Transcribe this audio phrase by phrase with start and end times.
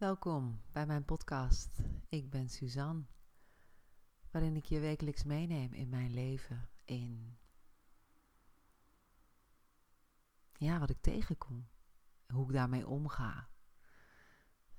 [0.00, 1.78] Welkom bij mijn podcast.
[2.08, 3.04] Ik ben Suzanne,
[4.30, 7.38] waarin ik je wekelijks meeneem in mijn leven, in
[10.52, 11.68] ja, wat ik tegenkom,
[12.26, 13.50] hoe ik daarmee omga.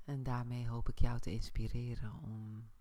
[0.03, 2.71] En daarmee hoop ik jou te inspireren om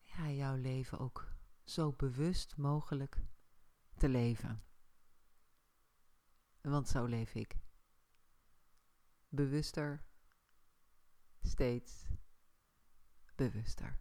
[0.00, 3.24] ja, jouw leven ook zo bewust mogelijk
[3.96, 4.64] te leven.
[6.60, 7.60] Want zo leef ik
[9.32, 10.04] bewuster,
[11.40, 12.06] steeds
[13.34, 14.00] bewuster.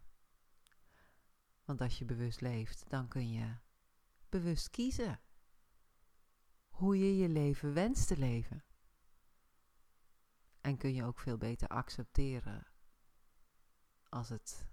[1.63, 3.57] Want als je bewust leeft, dan kun je
[4.29, 5.19] bewust kiezen
[6.69, 8.63] hoe je je leven wenst te leven.
[10.61, 12.67] En kun je ook veel beter accepteren
[14.09, 14.69] als het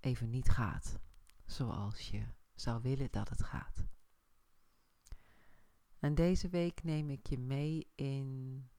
[0.00, 1.00] even niet gaat
[1.44, 3.86] zoals je zou willen dat het gaat.
[5.98, 8.70] En deze week neem ik je mee in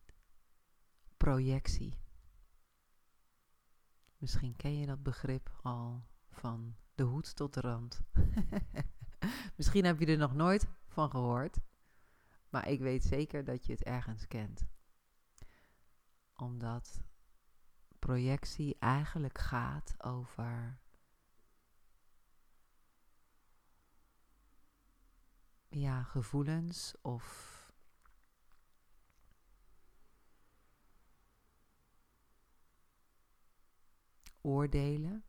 [1.23, 1.97] projectie.
[4.17, 8.01] Misschien ken je dat begrip al van de hoed tot de rand.
[9.57, 11.59] Misschien heb je er nog nooit van gehoord,
[12.49, 14.65] maar ik weet zeker dat je het ergens kent.
[16.35, 17.01] Omdat
[17.99, 20.79] projectie eigenlijk gaat over
[25.69, 27.52] ja, gevoelens of
[34.43, 35.25] oordelen.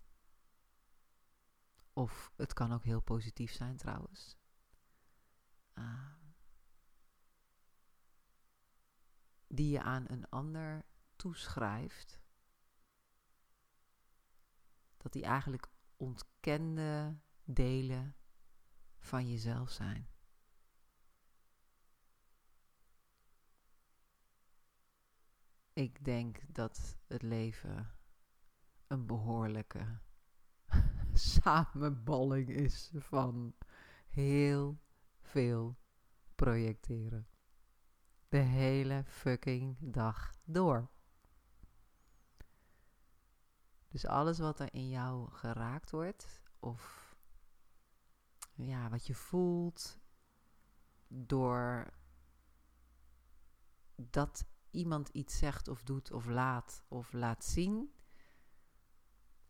[1.92, 4.36] Of het kan ook heel positief zijn trouwens.
[5.74, 6.12] Uh,
[9.46, 10.84] die je aan een ander
[11.16, 12.22] toeschrijft.
[14.96, 18.16] Dat die eigenlijk ontkende delen
[18.98, 20.08] van jezelf zijn.
[25.72, 27.93] Ik denk dat het leven
[28.86, 29.98] een behoorlijke
[31.12, 33.54] samenballing is van
[34.08, 34.80] heel
[35.20, 35.76] veel
[36.34, 37.28] projecteren.
[38.28, 40.90] De hele fucking dag door.
[43.88, 47.14] Dus alles wat er in jou geraakt wordt, of
[48.54, 49.98] ja, wat je voelt
[51.08, 51.92] door
[53.96, 57.94] dat iemand iets zegt of doet of laat of laat zien,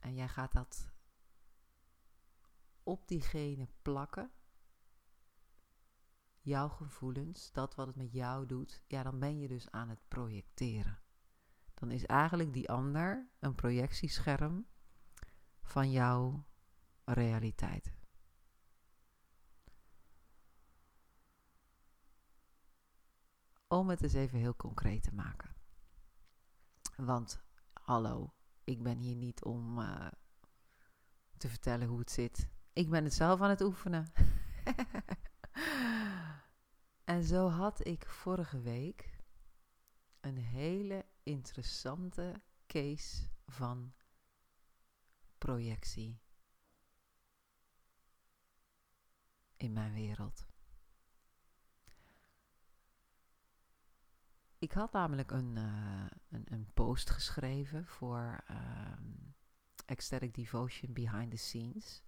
[0.04, 0.92] en jij gaat dat
[2.82, 4.32] op diegene plakken.
[6.40, 10.08] Jouw gevoelens, dat wat het met jou doet, ja, dan ben je dus aan het
[10.08, 11.02] projecteren.
[11.74, 14.66] Dan is eigenlijk die ander een projectiescherm
[15.62, 16.46] van jouw
[17.04, 17.96] realiteit.
[23.68, 25.54] Om het eens even heel concreet te maken.
[26.96, 28.34] Want hallo,
[28.64, 30.08] ik ben hier niet om uh,
[31.36, 32.48] te vertellen hoe het zit.
[32.72, 34.12] Ik ben het zelf aan het oefenen.
[37.04, 39.18] en zo had ik vorige week
[40.20, 43.92] een hele interessante case van
[45.38, 46.20] projectie
[49.56, 50.46] in mijn wereld.
[54.64, 59.34] Ik had namelijk een, uh, een, een, post geschreven voor um,
[59.86, 62.02] Ecstatic Devotion Behind the Scenes.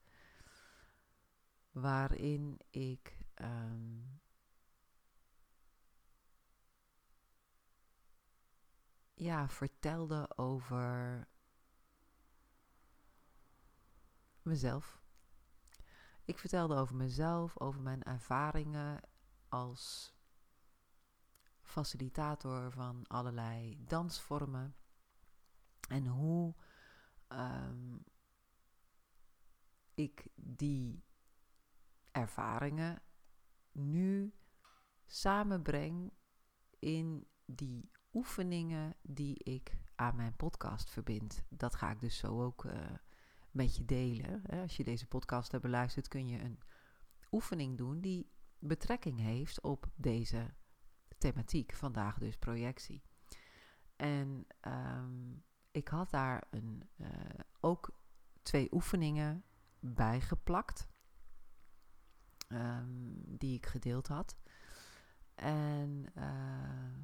[1.70, 4.20] Waarin ik um,
[9.14, 11.26] ja, vertelde over
[14.42, 15.00] mezelf.
[16.24, 19.00] Ik vertelde over mezelf, over mijn ervaringen
[19.48, 20.15] als
[21.66, 24.74] facilitator van allerlei dansvormen.
[25.88, 26.54] En hoe
[27.28, 28.04] um,
[29.94, 31.04] ik die
[32.12, 33.02] ervaringen
[33.72, 34.34] nu
[35.06, 36.12] samenbreng
[36.78, 41.44] in die oefeningen die ik aan mijn podcast verbind.
[41.48, 42.72] Dat ga ik dus zo ook uh,
[43.50, 44.42] met je delen.
[44.46, 46.60] Als je deze podcast hebt beluisterd, kun je een
[47.30, 50.54] oefening doen die betrekking heeft op deze
[51.18, 53.02] thematiek, vandaag dus projectie.
[53.96, 57.08] En um, ik had daar een, uh,
[57.60, 58.00] ook
[58.42, 59.44] twee oefeningen
[59.78, 60.88] bij geplakt,
[62.48, 64.36] um, die ik gedeeld had.
[65.34, 66.98] En uh,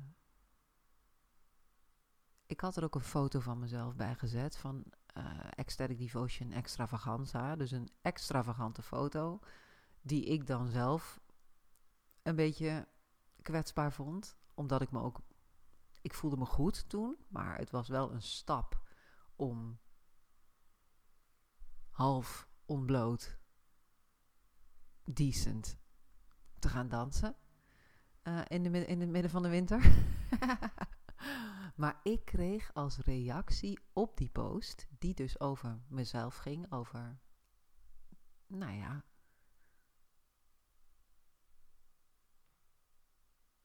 [2.46, 4.84] ik had er ook een foto van mezelf bij gezet van
[5.16, 7.56] uh, Ecstatic Devotion Extravaganza.
[7.56, 9.40] Dus een extravagante foto
[10.02, 11.20] die ik dan zelf
[12.22, 12.88] een beetje
[13.42, 14.36] kwetsbaar vond.
[14.54, 15.20] Omdat ik me ook
[16.00, 18.82] Ik voelde me goed toen, maar het was wel een stap
[19.36, 19.78] om
[21.90, 23.38] half onbloot,
[25.04, 25.78] decent
[26.58, 27.36] te gaan dansen.
[28.22, 30.04] Uh, in, de, in het midden van de winter.
[31.82, 37.20] maar ik kreeg als reactie op die post, die dus over mezelf ging, over,
[38.46, 39.04] nou ja,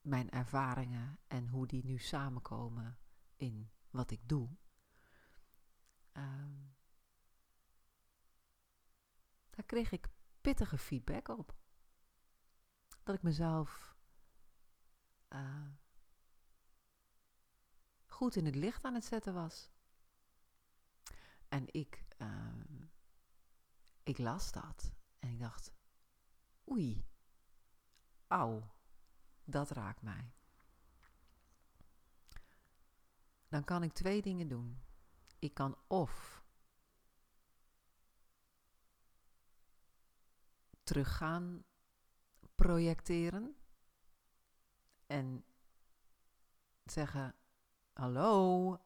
[0.07, 2.99] mijn ervaringen en hoe die nu samenkomen
[3.35, 4.49] in wat ik doe.
[6.13, 6.75] Um,
[9.49, 10.09] daar kreeg ik
[10.41, 11.55] pittige feedback op.
[13.03, 13.97] Dat ik mezelf
[15.29, 15.67] uh,
[18.05, 19.71] goed in het licht aan het zetten was.
[21.47, 22.53] En ik, uh,
[24.03, 25.71] ik las dat en ik dacht,
[26.69, 27.05] oei,
[28.27, 28.76] auw,
[29.47, 30.31] dat raakt mij.
[33.47, 34.81] Dan kan ik twee dingen doen.
[35.39, 36.43] Ik kan of
[40.83, 41.63] teruggaan
[42.55, 43.55] projecteren
[45.05, 45.45] en
[46.83, 47.35] zeggen:
[47.93, 48.77] Hallo,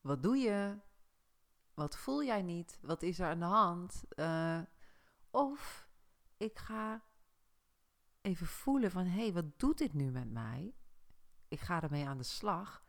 [0.00, 0.78] wat doe je?
[1.74, 2.78] Wat voel jij niet?
[2.82, 4.04] Wat is er aan de hand?
[4.16, 4.60] Uh,
[5.30, 5.88] of
[6.36, 7.02] ik ga
[8.24, 10.74] even voelen van hé, hey, wat doet dit nu met mij?
[11.48, 12.84] Ik ga ermee aan de slag.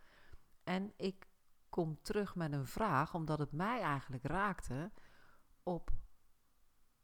[0.64, 1.28] En ik
[1.70, 4.92] kom terug met een vraag, omdat het mij eigenlijk raakte
[5.64, 5.92] op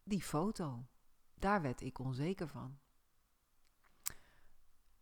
[0.04, 0.88] die foto.
[1.33, 2.80] Daar werd ik onzeker van.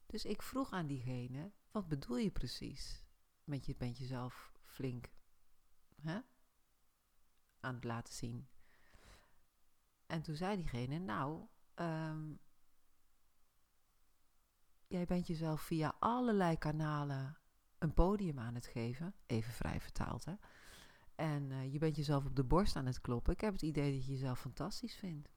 [0.06, 3.04] Dus ik vroeg aan diegene: wat bedoel je precies?
[3.44, 5.10] Met je bent jezelf flink
[6.02, 6.20] hè?
[7.60, 8.48] aan het laten zien.
[10.06, 12.40] En toen zei diegene: Nou, um,
[14.90, 17.38] jij bent jezelf via allerlei kanalen
[17.78, 19.14] een podium aan het geven.
[19.26, 20.34] Even vrij vertaald, hè?
[21.16, 23.34] En uh, je bent jezelf op de borst aan het kloppen.
[23.34, 25.30] Ik heb het idee dat je jezelf fantastisch vindt.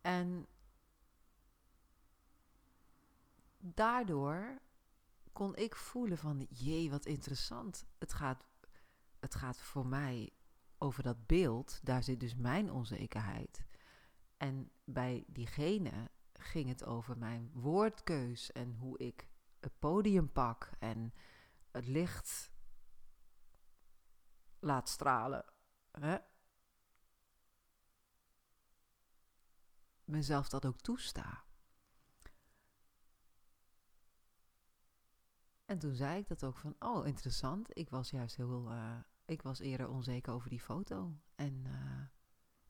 [0.00, 0.46] En
[3.58, 4.60] daardoor
[5.32, 7.86] kon ik voelen van, jee, wat interessant.
[7.98, 8.44] Het gaat,
[9.20, 10.32] het gaat voor mij
[10.78, 11.80] over dat beeld.
[11.82, 13.64] Daar zit dus mijn onzekerheid.
[14.36, 16.10] En bij diegene
[16.46, 19.28] ging het over mijn woordkeus en hoe ik
[19.60, 21.14] het podium pak en
[21.70, 22.52] het licht
[24.58, 25.44] laat stralen.
[25.90, 26.16] Hè?
[30.04, 31.44] Mezelf dat ook toesta.
[35.64, 39.42] En toen zei ik dat ook van, oh interessant, ik was juist heel, uh, ik
[39.42, 41.16] was eerder onzeker over die foto.
[41.34, 42.02] En, uh,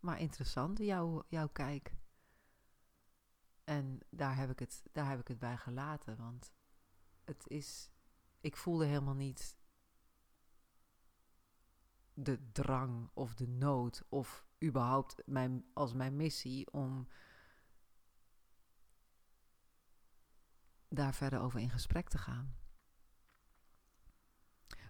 [0.00, 1.96] maar interessant, jouw, jouw kijk.
[3.66, 6.54] En daar heb, ik het, daar heb ik het bij gelaten, want
[7.24, 7.90] het is,
[8.40, 9.56] ik voelde helemaal niet
[12.14, 17.08] de drang of de nood of überhaupt mijn, als mijn missie om
[20.88, 22.56] daar verder over in gesprek te gaan.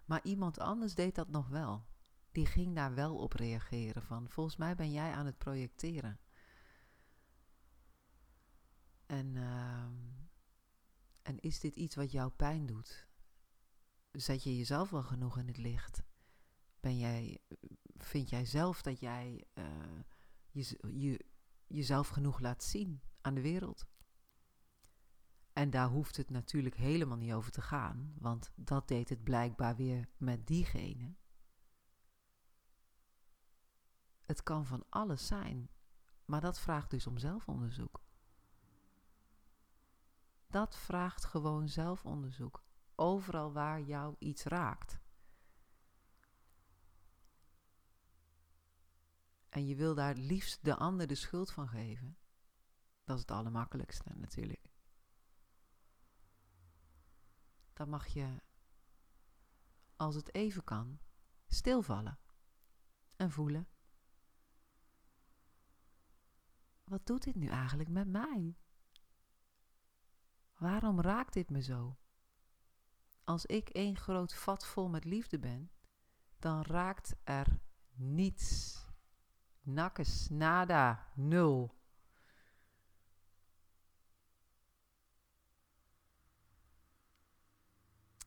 [0.05, 1.87] Maar iemand anders deed dat nog wel.
[2.33, 6.21] Die ging daar wel op reageren van volgens mij ben jij aan het projecteren.
[9.07, 9.87] En, uh,
[11.23, 13.09] en is dit iets wat jou pijn doet?
[14.13, 16.03] Zet je jezelf wel genoeg in het licht?
[16.81, 17.39] Ben jij,
[17.97, 19.65] vind jij zelf dat jij uh,
[20.51, 21.27] je, je,
[21.67, 23.87] jezelf genoeg laat zien aan de wereld?
[25.53, 29.77] En daar hoeft het natuurlijk helemaal niet over te gaan, want dat deed het blijkbaar
[29.77, 31.15] weer met diegene.
[34.23, 35.71] Het kan van alles zijn,
[36.25, 38.06] maar dat vraagt dus om zelfonderzoek.
[40.57, 42.65] Dat vraagt gewoon zelfonderzoek.
[42.95, 45.01] Overal waar jou iets raakt.
[49.49, 52.19] En je wil daar liefst de ander de schuld van geven.
[53.05, 54.71] Dat is het allermakkelijkste natuurlijk.
[57.73, 58.43] Dan mag je,
[59.97, 60.99] als het even kan,
[61.47, 62.19] stilvallen
[63.17, 63.69] en voelen.
[66.85, 68.57] Wat doet dit nu eigenlijk met mij?
[70.57, 71.97] Waarom raakt dit me zo?
[73.25, 75.71] Als ik één groot vat vol met liefde ben,
[76.39, 77.61] dan raakt er
[77.95, 78.85] niets.
[79.61, 81.75] Nakkes, nada, nul.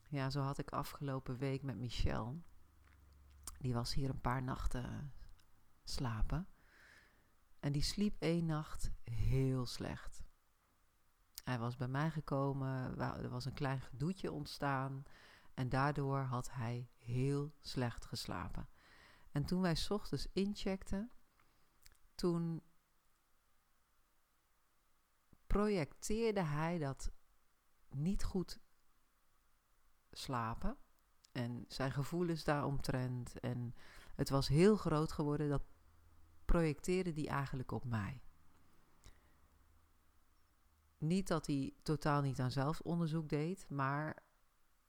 [0.08, 2.42] Ja, zo had ik afgelopen week met Michel.
[3.58, 5.12] Die was hier een paar nachten
[5.84, 6.48] slapen.
[7.60, 10.19] En die sliep één nacht heel slecht.
[11.50, 15.04] Hij was bij mij gekomen, er was een klein gedoetje ontstaan
[15.54, 18.68] en daardoor had hij heel slecht geslapen.
[19.32, 21.10] En toen wij ochtends incheckten,
[22.14, 22.62] toen
[25.46, 27.10] projecteerde hij dat
[27.88, 28.60] niet goed
[30.10, 30.76] slapen
[31.32, 33.40] en zijn gevoelens daaromtrent.
[33.40, 33.74] En
[34.14, 35.62] het was heel groot geworden, dat
[36.44, 38.22] projecteerde hij eigenlijk op mij.
[41.00, 44.22] Niet dat hij totaal niet aan zelfonderzoek deed, maar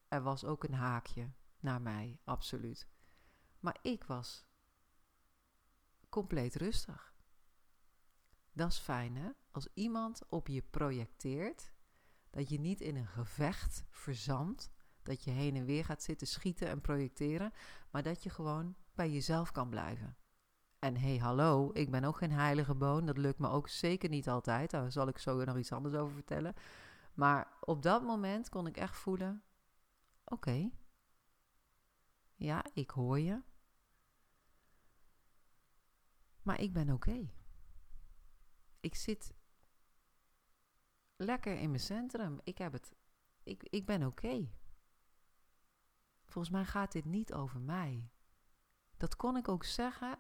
[0.08, 2.88] er was ook een haakje naar mij, absoluut.
[3.60, 4.46] Maar ik was
[6.10, 7.14] compleet rustig.
[8.54, 9.30] Dat is fijn, hè?
[9.52, 11.72] Als iemand op je projecteert,
[12.30, 14.72] dat je niet in een gevecht verzandt,
[15.04, 17.54] dat je heen en weer gaat zitten schieten en projecteren,
[17.92, 20.18] maar dat je gewoon bij jezelf kan blijven.
[20.82, 23.06] En hey, hallo, ik ben ook geen heilige boon.
[23.06, 24.72] Dat lukt me ook zeker niet altijd.
[24.72, 26.54] Daar zal ik zo nog iets anders over vertellen.
[27.14, 29.44] Maar op dat moment kon ik echt voelen:
[30.26, 30.70] oké,
[32.36, 33.42] ja, ik hoor je.
[36.42, 37.30] Maar ik ben oké.
[38.80, 39.34] Ik zit
[41.16, 42.40] lekker in mijn centrum.
[42.44, 42.96] Ik heb het.
[43.44, 44.50] Ik, ik ben oké.
[46.26, 48.10] Volgens mij gaat dit niet over mij.
[48.98, 50.20] Dat kon ik ook zeggen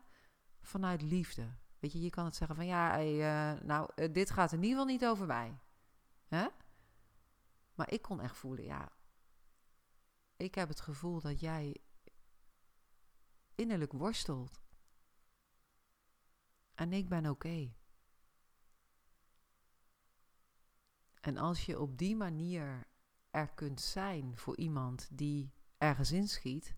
[0.62, 1.54] vanuit liefde.
[1.80, 4.70] Weet je, je kan het zeggen van ja, uh, nou, uh, dit gaat in ieder
[4.70, 5.60] geval niet over mij.
[6.28, 6.48] Hè?
[7.76, 8.92] Maar ik kon echt voelen, ja,
[10.42, 11.82] ik heb het gevoel dat jij
[13.56, 14.62] innerlijk worstelt.
[16.74, 17.74] En ik ben oké.
[21.22, 22.88] En als je op die manier
[23.30, 26.76] er kunt zijn voor iemand die ergens inschiet,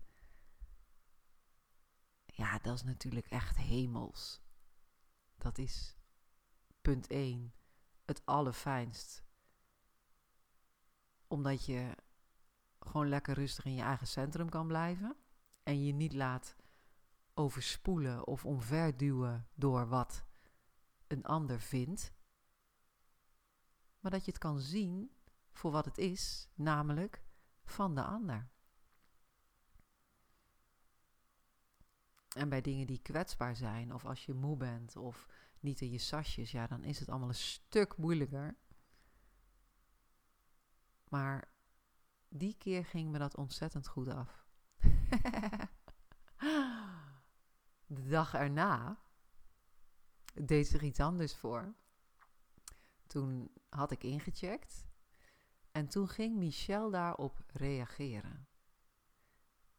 [2.36, 4.42] ja, dat is natuurlijk echt hemels.
[5.38, 5.96] Dat is
[6.82, 7.54] punt 1,
[8.04, 9.24] het allerfijnst.
[11.26, 11.96] Omdat je
[12.78, 15.16] gewoon lekker rustig in je eigen centrum kan blijven
[15.62, 16.56] en je niet laat
[17.34, 20.24] overspoelen of omverduwen door wat
[21.06, 22.12] een ander vindt,
[24.00, 25.16] maar dat je het kan zien
[25.50, 27.22] voor wat het is, namelijk
[27.64, 28.52] van de ander.
[32.34, 35.26] En bij dingen die kwetsbaar zijn, of als je moe bent, of
[35.60, 38.56] niet in je sasjes, ja, dan is het allemaal een stuk moeilijker.
[41.08, 41.52] Maar
[42.28, 44.46] die keer ging me dat ontzettend goed af.
[47.86, 48.98] De dag erna
[50.34, 51.74] deed zich iets anders voor.
[53.06, 54.86] Toen had ik ingecheckt
[55.70, 58.48] en toen ging Michel daarop reageren.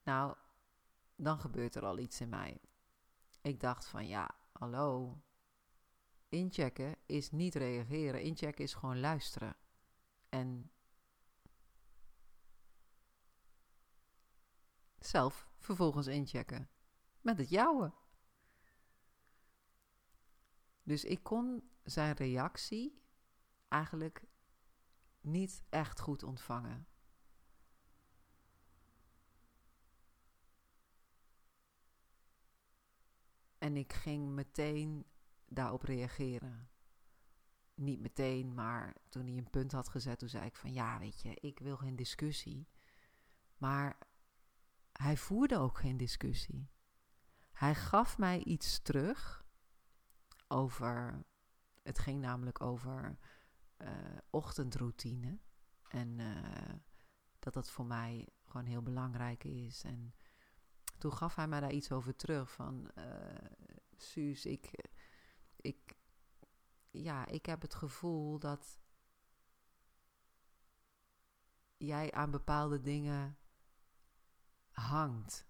[0.04, 0.36] Nou,
[1.16, 2.62] dan gebeurt er al iets in mij.
[3.42, 5.22] Ik dacht van ja, hallo.
[6.30, 8.22] Inchecken is niet reageren.
[8.22, 9.56] Inchecken is gewoon luisteren.
[10.30, 10.72] En
[15.00, 16.70] zelf vervolgens inchecken.
[17.22, 17.94] Met het jouwe.
[20.84, 23.02] Dus ik kon zijn reactie
[23.68, 24.26] eigenlijk
[25.22, 26.88] niet echt goed ontvangen.
[33.66, 35.06] En ik ging meteen
[35.46, 36.70] daarop reageren.
[37.76, 41.22] Niet meteen, maar toen hij een punt had gezet, toen zei ik van ja, weet
[41.22, 42.68] je, ik wil geen discussie.
[43.58, 43.98] Maar
[44.92, 46.70] hij voerde ook geen discussie.
[47.52, 49.46] Hij gaf mij iets terug
[50.48, 51.26] over.
[51.84, 53.18] Het ging namelijk over
[53.78, 53.90] uh,
[54.30, 55.40] ochtendroutine.
[55.88, 56.76] En uh,
[57.40, 59.84] dat dat voor mij gewoon heel belangrijk is.
[59.84, 60.14] En
[61.06, 62.52] toen gaf hij mij daar iets over terug.
[62.52, 63.06] Van uh,
[63.96, 64.72] Suus, ik,
[65.56, 65.96] ik,
[66.92, 68.80] ja, ik heb het gevoel dat
[71.78, 73.38] jij aan bepaalde dingen
[74.72, 75.48] hangt.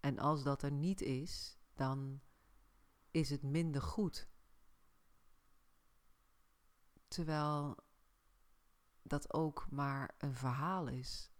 [0.00, 2.20] En als dat er niet is, dan
[3.10, 4.28] is het minder goed.
[7.08, 7.76] Terwijl
[9.02, 11.31] dat ook maar een verhaal is.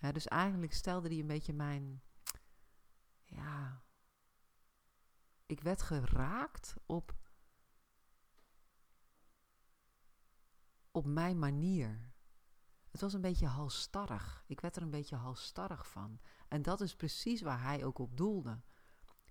[0.00, 2.02] Dus eigenlijk stelde hij een beetje mijn.
[3.24, 3.82] Ja.
[5.46, 7.18] Ik werd geraakt op.
[10.90, 12.12] op mijn manier.
[12.90, 14.44] Het was een beetje halstarrig.
[14.46, 16.20] Ik werd er een beetje halstarrig van.
[16.48, 18.60] En dat is precies waar hij ook op doelde.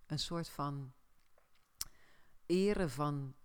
[0.05, 0.93] Een soort van
[2.45, 3.35] eren van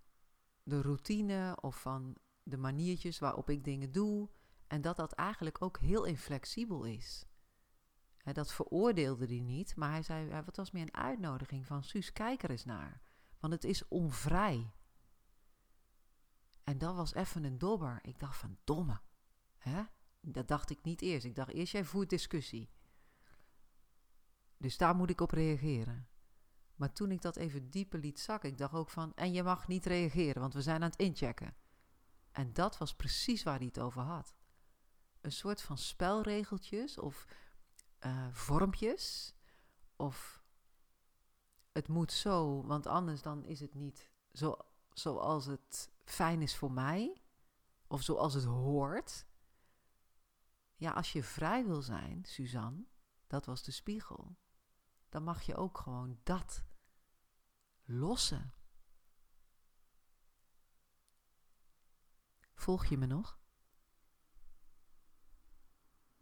[0.63, 4.29] de routine of van de maniertjes waarop ik dingen doe.
[4.75, 7.25] En dat dat eigenlijk ook heel inflexibel is.
[8.23, 12.43] dat veroordeelde hij niet, maar hij zei: het was meer een uitnodiging van Suus, kijk
[12.43, 13.01] er eens naar.
[13.39, 14.73] Want het is onvrij.
[16.63, 17.99] En dat was even een dobber.
[18.01, 19.01] Ik dacht van domme.
[19.57, 19.83] Hè?
[20.21, 21.25] Dat dacht ik niet eerst.
[21.25, 22.69] Ik dacht eerst, jij voert discussie.
[24.57, 26.07] Dus daar moet ik op reageren.
[26.75, 29.67] Maar toen ik dat even dieper liet zakken, ik dacht ook van, en je mag
[29.67, 31.55] niet reageren, want we zijn aan het inchecken.
[32.31, 34.34] En dat was precies waar hij het over had.
[35.25, 37.27] Een soort van spelregeltjes of
[38.05, 39.35] uh, vormpjes.
[39.95, 40.43] Of
[41.71, 44.57] het moet zo, want anders dan is het niet zo,
[44.93, 47.21] zoals het fijn is voor mij.
[47.87, 49.25] Of zoals het hoort.
[50.75, 52.85] Ja, als je vrij wil zijn, Suzanne,
[53.27, 54.37] dat was de spiegel.
[55.09, 56.63] Dan mag je ook gewoon dat
[57.83, 58.53] lossen.
[62.53, 63.39] Volg je me nog?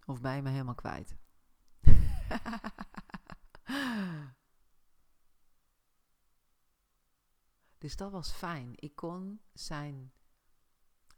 [0.05, 1.15] Of je me helemaal kwijt?
[7.77, 8.73] dus dat was fijn.
[8.75, 10.13] Ik kon zijn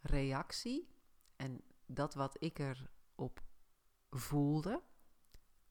[0.02, 0.90] reactie
[1.36, 3.44] en dat wat ik erop
[4.10, 4.84] voelde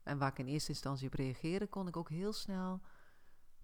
[0.03, 2.81] en waar ik in eerste instantie op reageerde, kon ik ook heel snel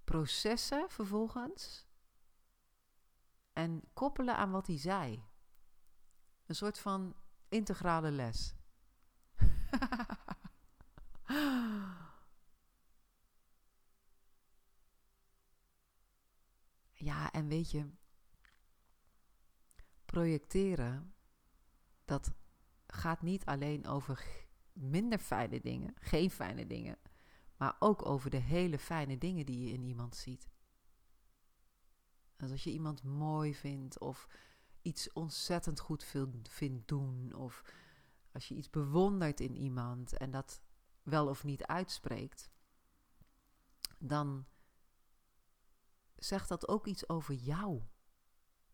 [0.05, 1.89] processen vervolgens
[3.53, 5.25] en koppelen aan wat hij zei.
[6.47, 7.17] Een soort van
[7.49, 8.55] integrale les.
[17.09, 17.91] ja, en weet je,
[20.05, 21.15] projecteren,
[22.05, 22.33] dat
[22.87, 24.27] gaat niet alleen over
[24.73, 26.99] minder fijne dingen, geen fijne dingen,
[27.57, 30.49] maar ook over de hele fijne dingen die je in iemand ziet.
[32.37, 34.29] Dus als je iemand mooi vindt of
[34.83, 36.05] iets ontzettend goed
[36.43, 37.63] vindt doen of
[38.33, 40.61] als je iets bewondert in iemand en dat
[41.03, 42.51] wel of niet uitspreekt,
[43.99, 44.47] dan
[46.17, 47.83] zegt dat ook iets over jou.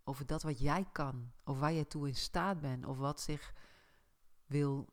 [0.05, 3.55] Over dat wat jij kan, of waar je toe in staat bent, of wat zich
[4.47, 4.89] wil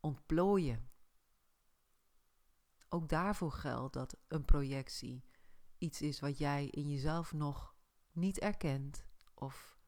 [0.00, 0.90] ontplooien.
[2.88, 5.24] Ook daarvoor geldt dat een projectie
[5.78, 7.74] iets is wat jij in jezelf nog
[8.12, 9.78] niet erkent of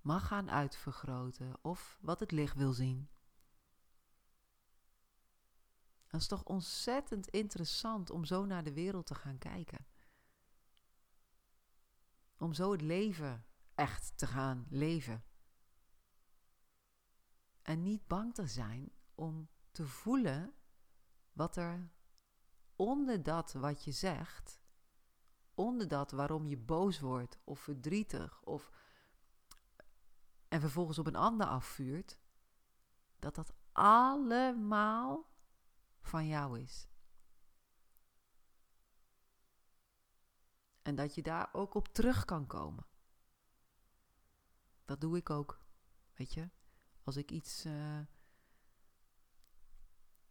[0.00, 3.08] mag gaan uitvergroten of wat het licht wil zien.
[6.16, 9.86] Dat is toch ontzettend interessant om zo naar de wereld te gaan kijken.
[12.38, 15.24] Om zo het leven echt te gaan leven.
[17.62, 20.54] En niet bang te zijn om te voelen
[21.32, 21.90] wat er
[22.76, 24.60] onder dat wat je zegt,
[25.54, 28.70] onder dat waarom je boos wordt of verdrietig of
[30.48, 32.18] en vervolgens op een ander afvuurt,
[33.18, 35.34] dat dat allemaal
[36.06, 36.88] van jou is.
[40.82, 42.86] En dat je daar ook op terug kan komen.
[44.84, 45.60] Dat doe ik ook.
[46.14, 46.50] Weet je,
[47.02, 48.00] als ik iets uh,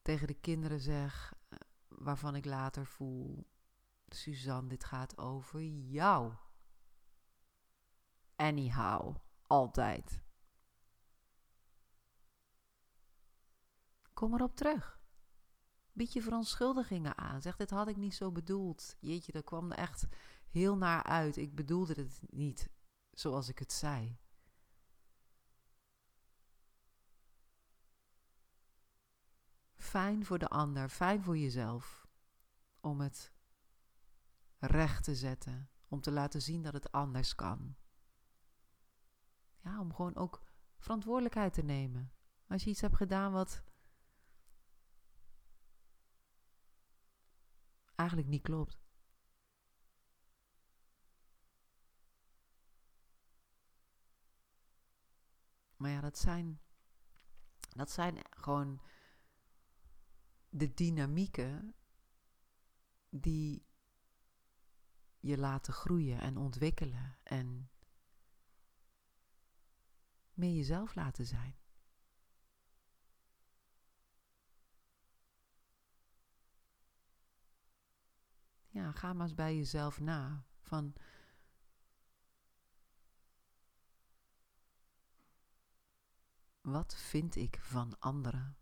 [0.01, 3.47] tegen de kinderen zeg, uh, waarvan ik later voel,
[4.07, 6.33] Suzanne, dit gaat over jou.
[8.35, 9.15] Anyhow,
[9.47, 10.21] altijd.
[14.13, 14.94] Kom erop terug.
[15.95, 17.41] Bied je verontschuldigingen aan.
[17.41, 18.95] Zeg, dit had ik niet zo bedoeld.
[18.99, 20.07] Jeetje, dat kwam er echt
[20.49, 21.37] heel naar uit.
[21.37, 22.69] Ik bedoelde het niet
[23.11, 24.17] zoals ik het zei.
[29.75, 32.07] Fijn voor de ander, fijn voor jezelf.
[32.79, 33.33] Om het
[34.57, 35.69] recht te zetten.
[35.87, 37.75] Om te laten zien dat het anders kan.
[39.63, 40.41] Ja, om gewoon ook
[40.77, 42.11] verantwoordelijkheid te nemen.
[42.47, 43.63] Als je iets hebt gedaan wat
[47.95, 48.83] eigenlijk niet klopt.
[55.77, 56.61] Maar ja, dat zijn,
[57.59, 58.81] dat zijn gewoon
[60.49, 61.75] de dynamieken
[63.09, 63.65] die
[65.19, 67.69] je laten groeien en ontwikkelen en
[70.33, 71.55] meer jezelf laten zijn.
[78.75, 80.45] Ja, ga maar eens bij jezelf na.
[80.59, 80.93] Van.
[86.61, 88.57] Wat vind ik van anderen?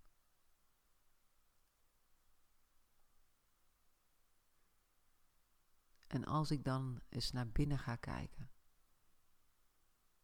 [6.08, 8.52] En als ik dan eens naar binnen ga kijken,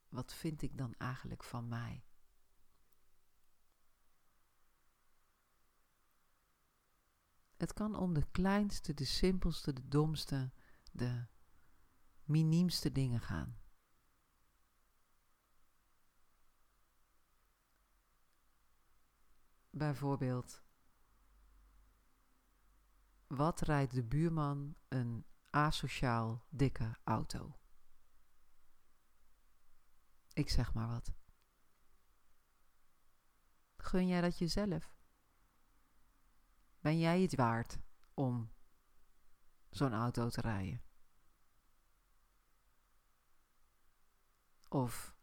[0.10, 2.09] wat vind ik dan eigenlijk van mij?
[7.60, 10.52] Het kan om de kleinste, de simpelste, de domste,
[10.92, 11.26] de
[12.24, 13.60] miniemste dingen gaan.
[19.70, 20.64] Bijvoorbeeld,
[23.28, 27.60] wat rijdt de buurman een asociaal dikke auto?
[30.34, 31.14] Ik zeg maar wat.
[33.78, 34.99] Gun jij dat jezelf?
[36.80, 37.80] Ben jij het waard
[38.14, 38.52] om
[39.70, 40.82] zo'n auto te rijden?
[44.70, 45.16] Of,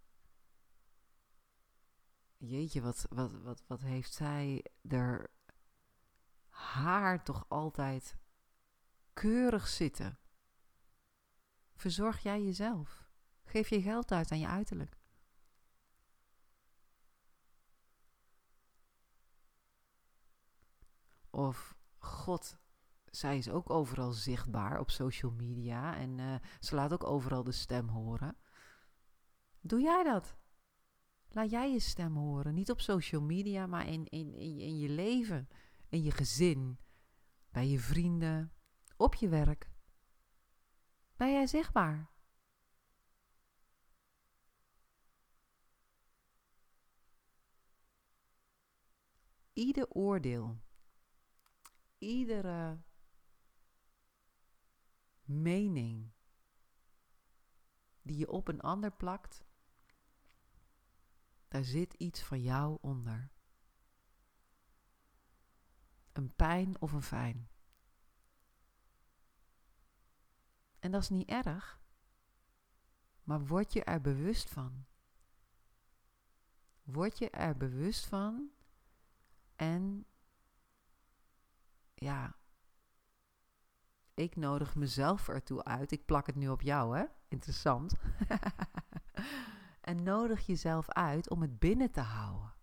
[2.36, 5.30] jeetje, wat, wat, wat, wat heeft zij er
[6.48, 8.16] haar toch altijd
[9.12, 10.18] keurig zitten?
[11.74, 13.08] Verzorg jij jezelf?
[13.44, 14.96] Geef je geld uit aan je uiterlijk.
[21.36, 22.58] Of God,
[23.04, 27.52] zij is ook overal zichtbaar op social media en uh, ze laat ook overal de
[27.52, 28.36] stem horen.
[29.60, 30.36] Doe jij dat?
[31.28, 32.54] Laat jij je stem horen.
[32.54, 35.48] Niet op social media, maar in, in, in, in je leven,
[35.88, 36.78] in je gezin,
[37.50, 38.52] bij je vrienden,
[38.96, 39.70] op je werk.
[41.16, 42.10] Ben jij zichtbaar?
[49.52, 50.64] Ieder oordeel,
[51.98, 52.82] iedere
[55.22, 56.12] mening
[58.02, 59.44] die je op een ander plakt,
[61.48, 63.30] daar zit iets van jou onder.
[66.12, 67.48] Een pijn of een fijn.
[70.78, 71.80] En dat is niet erg,
[73.22, 74.86] maar word je er bewust van.
[76.82, 78.50] Word je er bewust van
[79.56, 80.06] en
[81.96, 82.36] ja,
[84.14, 85.92] ik nodig mezelf ertoe uit.
[85.92, 87.04] Ik plak het nu op jou, hè?
[87.28, 87.94] Interessant.
[89.80, 92.54] en nodig jezelf uit om het binnen te houden.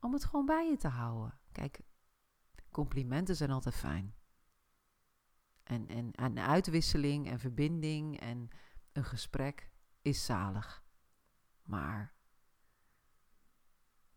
[0.00, 1.38] Om het gewoon bij je te houden.
[1.52, 1.80] Kijk,
[2.70, 4.14] complimenten zijn altijd fijn.
[5.62, 8.48] En, en, en uitwisseling en verbinding en
[8.92, 9.70] een gesprek
[10.02, 10.84] is zalig.
[11.62, 12.14] Maar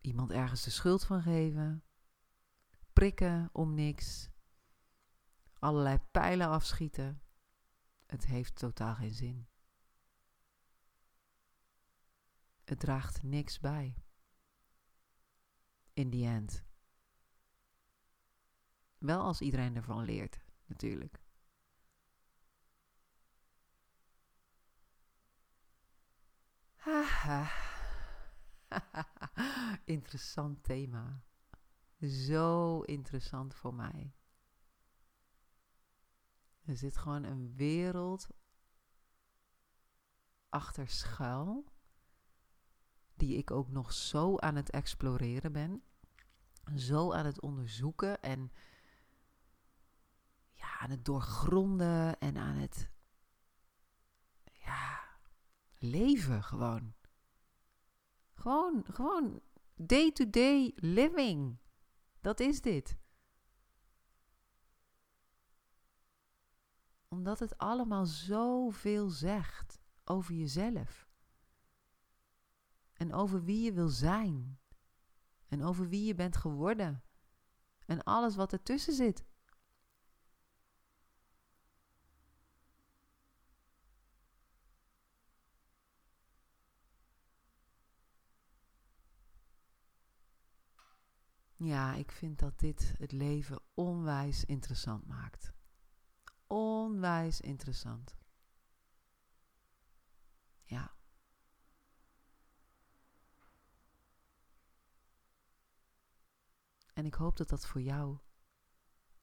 [0.00, 1.84] iemand ergens de schuld van geven,
[2.96, 4.30] prikken om niks,
[5.58, 7.22] allerlei pijlen afschieten,
[8.06, 9.48] het heeft totaal geen zin.
[12.64, 13.96] Het draagt niks bij.
[15.92, 16.64] In the end.
[18.98, 21.22] Wel als iedereen ervan leert, natuurlijk.
[26.74, 27.50] Haha.
[29.84, 31.25] interessant thema.
[32.00, 34.14] Zo interessant voor mij.
[36.64, 38.28] Er zit gewoon een wereld
[40.48, 41.72] achter schuil,
[43.14, 45.82] die ik ook nog zo aan het exploreren ben,
[46.74, 48.52] zo aan het onderzoeken en
[50.52, 52.90] ja, aan het doorgronden en aan het
[54.42, 55.00] ja,
[55.78, 56.94] leven gewoon.
[58.34, 59.40] Gewoon, gewoon
[59.74, 61.58] day-to-day living.
[62.26, 62.96] Dat is dit.
[67.08, 71.08] Omdat het allemaal zoveel zegt over jezelf.
[72.92, 74.58] En over wie je wil zijn.
[75.48, 77.02] En over wie je bent geworden.
[77.84, 79.24] En alles wat ertussen zit.
[91.66, 95.52] Ja, ik vind dat dit het leven onwijs interessant maakt.
[96.46, 98.16] Onwijs interessant.
[100.62, 100.96] Ja.
[106.92, 108.18] En ik hoop dat dat voor jou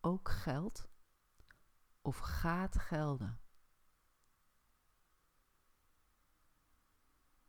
[0.02, 0.88] ook geldt
[2.02, 3.42] of gaat gelden.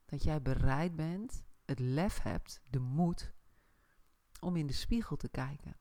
[0.05, 3.35] Dat jij bereid bent, het lef hebt, de moed
[4.45, 5.77] om in de spiegel te kijken.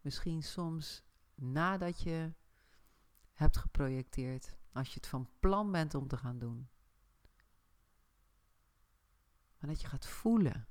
[0.00, 1.02] Misschien soms
[1.34, 2.34] nadat je
[3.32, 6.68] hebt geprojecteerd, als je het van plan bent om te gaan doen.
[9.58, 10.68] Maar dat je gaat voelen.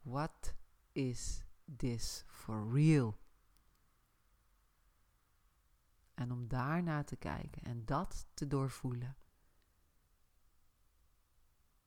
[0.00, 0.54] What
[0.92, 1.44] is
[1.76, 3.18] this for real?
[6.18, 9.16] En om daarna te kijken en dat te doorvoelen.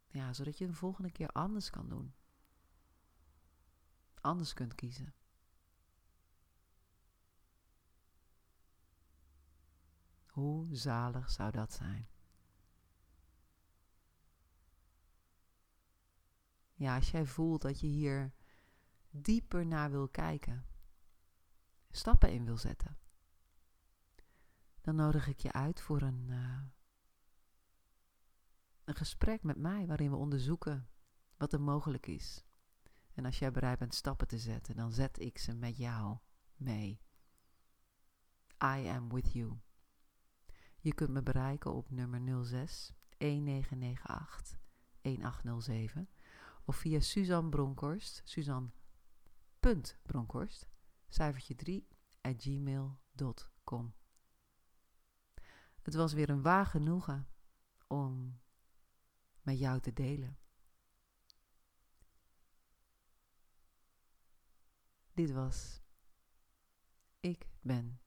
[0.08, 2.14] Ja, zodat je de volgende keer anders kan doen.
[4.22, 5.14] Anders kunt kiezen.
[10.26, 12.08] Hoe zalig zou dat zijn?
[16.74, 18.34] Ja, als jij voelt dat je hier
[19.10, 20.66] dieper naar wil kijken,
[21.90, 23.01] stappen in wil zetten,
[24.82, 26.62] dan nodig ik je uit voor een, uh,
[28.84, 30.90] een gesprek met mij waarin we onderzoeken
[31.38, 32.44] wat er mogelijk is.
[33.14, 36.18] En als jij bereid bent stappen te zetten, dan zet ik ze met jou
[36.56, 37.02] mee.
[38.64, 39.60] I am with you.
[40.80, 44.60] Je kunt me bereiken op nummer 06 1998
[45.02, 46.10] 1807
[46.66, 50.68] of via Suzanne Bronkhorst, Suzanne.bronkhorst,
[51.08, 51.88] cijfertje 3
[52.22, 53.94] at gmail.com.
[55.82, 57.28] Het was weer een waar genoegen
[57.88, 58.40] om
[59.42, 60.38] met jou te delen.
[65.14, 65.82] Dit was
[67.20, 68.02] Ik ben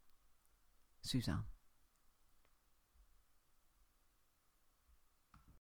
[1.00, 1.53] Suzanne.